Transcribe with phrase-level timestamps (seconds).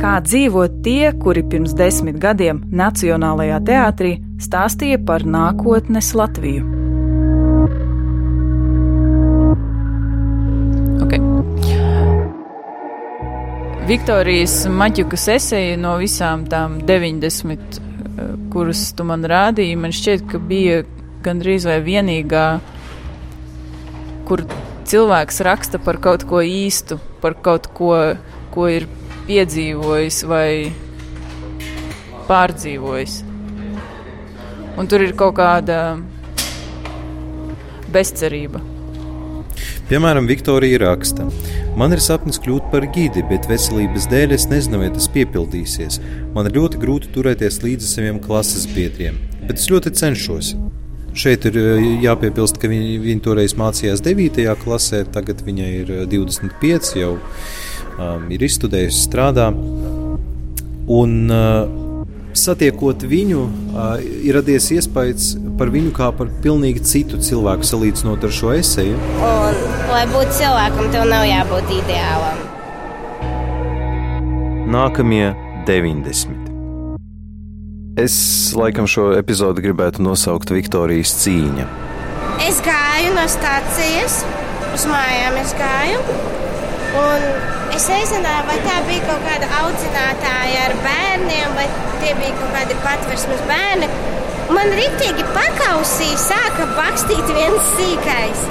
[0.00, 6.64] kā dzīvo tie, kuri pirms desmit gadiem Nacionālajā teātrī stāstīja par nākotnes Latviju.
[11.04, 11.20] Okay.
[13.90, 20.40] Viktorijas Maķukas esēja no visām tām 90, eh, kuras tu man rādīji, man šķiet, ka
[20.40, 20.84] bija
[21.26, 22.46] gandrīz vai vienīgā,
[24.24, 24.46] kur
[24.88, 27.92] cilvēks raksta par kaut ko īstu, par kaut ko,
[28.54, 28.88] ko ir
[29.28, 30.72] piedzīvojis vai
[32.30, 33.20] pārdzīvojis.
[34.80, 35.80] Un tur ir kaut kāda
[37.92, 38.62] bezcerība.
[39.90, 41.26] Piemēram, Viktorija raksta,
[41.78, 45.98] man ir sapnis kļūt par gidi, bet veselības dēļ es nezinu, vai tas piepildīsies.
[46.36, 50.54] Man ir ļoti grūti turēties līdzi saviem klases biedriem, bet es ļoti cenšos.
[51.10, 54.44] Šeit ir eh, jāpiebilst, ka viņa, viņa toreiz mācījās 9.
[54.62, 59.50] klasē, tagad viņai ir 25, eh, jau um, ir izstudējusi, strādā.
[60.90, 61.68] Un, uh,
[62.34, 68.34] satiekot viņu, uh, ir radies iespējas par viņu kā par pilnīgi citu cilvēku, salīdzinot ar
[68.34, 68.98] šo esēju.
[69.30, 72.46] Un, lai būtu cilvēkam, tev nav jābūt ideālam.
[74.70, 75.26] Nākamie
[75.66, 76.49] 90.
[78.00, 78.14] Es
[78.56, 81.66] laikam šo epizodi gribētu nosaukt Viktorijas cīņa.
[82.46, 84.22] Es gāju no stācijas,
[84.72, 85.98] uz mājām es gāju.
[87.00, 87.26] Un
[87.76, 91.66] es nezināju, vai tā bija kaut kāda audzinātāja ar bērniem, vai
[92.00, 93.92] tie bija kaut kādi patversmes bērni.
[94.56, 98.48] Man rīktīgi pakausīja, sāka bakstīt viens sīkais.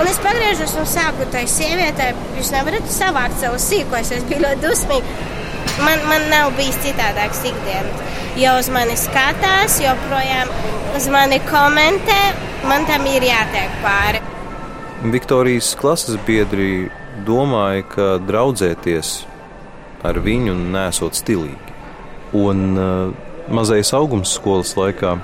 [0.00, 4.64] Un es pagriežos un saku tai sievietei, jūs nevarat savākt savu sīkos, es biju ļoti
[4.66, 5.35] dusmīga.
[5.84, 8.06] Man, man nav bijis citādāks ikdiena.
[8.40, 10.52] Jo uz mani skatās, joprojām
[10.96, 12.20] uz mani komentē,
[12.68, 14.22] man tam ir jātiek pāri.
[15.12, 16.88] Viktorijas klases biedri
[17.28, 19.14] domāja, ka draudzēties
[20.06, 21.74] ar viņu nesot stilīgi.
[22.36, 23.14] Un uh,
[23.52, 25.16] mazais augums skolas laikā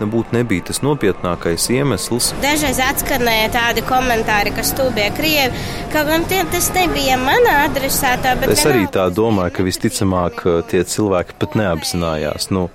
[0.00, 2.30] nebūtu nebija tas nopietnākais iemesls.
[2.42, 8.36] Dažreiz atskanēja tādi komentāri, ka stūbie krievi, kaut gan tie, tas nebija manā adresātā.
[8.50, 12.50] Es arī tā domāju, ka visticamāk tie cilvēki pat neapzinājās.
[12.54, 12.68] Nu,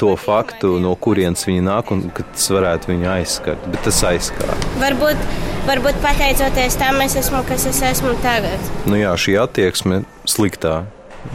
[0.00, 3.66] to faktu, no kurienes viņi nāk un ka tas varētu viņu aizskart.
[3.70, 4.56] Bet tas aizskāra.
[4.80, 5.26] Varbūt,
[5.68, 8.72] varbūt pateicoties tam, es esmu, kas es esmu tagad.
[8.90, 10.82] Nu jā, šī attieksme sliktā.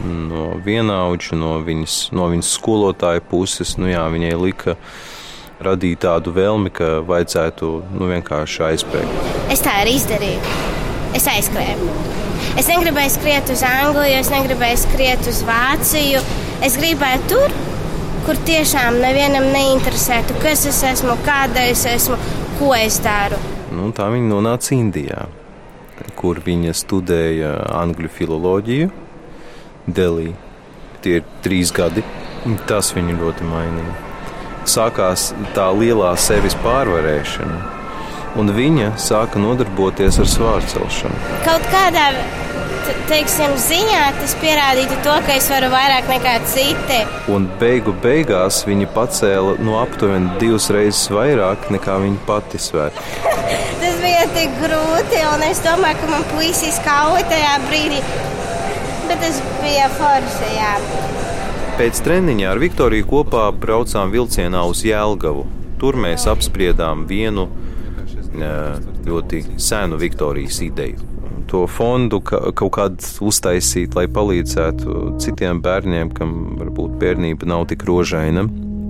[0.02, 4.74] No vienaudža, no viņas, no viņas skolotāja puses, nu jā, viņai lika
[5.62, 9.30] radīt tādu vēlmi, ka vajadzētu nu, vienkārši aizbēgt.
[9.52, 10.56] Es tā arī izdarīju.
[11.16, 11.94] Es aizskrēju.
[12.60, 16.20] Es negribēju skriet uz Angliju, es negribēju skriet uz Vāciju.
[16.64, 17.56] Es gribēju tur,
[18.26, 22.18] kur tiešām nevienam neinteresētu, kas es esmu, kāda es esmu,
[22.60, 23.40] ko es daru.
[23.76, 25.26] Nu, tā viņa nonāca Indijā,
[26.16, 28.90] kur viņa studēja angļu filoloģiju
[29.86, 30.32] Delī.
[31.04, 32.04] Tie ir trīs gadi.
[32.66, 34.05] Tas viņu ļoti mainīja.
[34.66, 37.60] Sākās tā lielā sevis pārvarēšana,
[38.40, 41.20] un viņa sāka nodarboties ar svārcelšanu.
[41.46, 42.08] Kaut kādā
[43.06, 47.00] teiksim, ziņā tas pierādītu to, ka es varu vairāk nekā citi.
[47.32, 52.94] Un beigu beigās viņi pacēla no aptuveni divas reizes vairāk nekā viņa pati svēr.
[53.82, 58.02] tas bija tik grūti, un es domāju, ka man puisis kauja tajā brīdī,
[59.10, 60.52] bet tas bija forši.
[60.56, 60.74] Jā.
[61.76, 65.42] Pēc treniņa ar Viktoriju kopā braucām vilcienā uz Jēlgavu.
[65.76, 67.50] Tur mēs apspriedām vienu
[69.06, 71.12] ļoti senu Viktorijas ideju
[71.46, 77.86] to fondu ka, kaut kādu uztaisīt, lai palīdzētu citiem bērniem, kam varbūt bērnība nav tik
[77.86, 78.46] rožaina.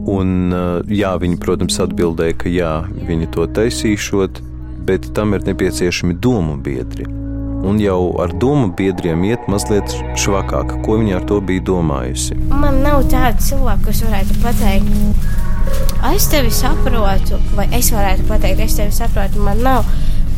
[0.06, 0.54] Un,
[0.88, 2.72] jā, viņi, protams, atbildēja, ka jā,
[3.10, 4.40] viņi to taisīšot,
[4.88, 7.25] bet tam ir nepieciešami domu biedri.
[7.66, 9.90] Un jau ar domu biedriem iet mazliet
[10.22, 12.36] švakāk, ko viņa ar to bija domājusi.
[12.52, 15.32] Man nav tāda cilvēka, kas varētu pateikt,
[16.12, 19.82] es tevi saprotu, vai es varētu pateikt, es tevi saprotu, man nav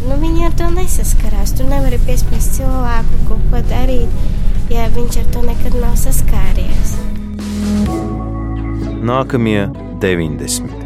[0.07, 1.53] nu, viņi ar to nesaskarās.
[1.59, 4.19] Tu nevari piespiest cilvēku kaut ko darīt,
[4.73, 6.97] ja viņš ar to nekad nav saskāries.
[9.09, 9.69] Nākamie
[10.03, 10.78] 90.